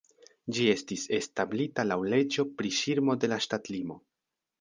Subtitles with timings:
[0.57, 3.99] Ĝi estis establita laŭ leĝo pri ŝirmo de la ŝtatlimo.